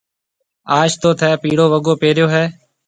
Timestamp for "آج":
0.79-0.89